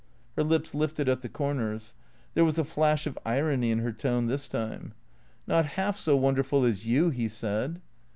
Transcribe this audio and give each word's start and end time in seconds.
(Her 0.35 0.41
lips 0.43 0.73
lifted 0.73 1.07
at 1.07 1.21
the 1.21 1.29
corners. 1.29 1.93
There 2.33 2.43
was 2.43 2.57
a 2.57 2.63
flash 2.63 3.05
of 3.05 3.19
irony 3.23 3.69
in 3.69 3.77
her 3.77 3.91
tone, 3.91 4.25
this 4.25 4.47
time.)" 4.47 4.95
Not 5.47 5.67
half 5.77 5.95
so 5.95 6.17
wonderful 6.17 6.63
as 6.65 6.87
you," 6.87 7.11
he 7.11 7.27
said. 7.29 7.81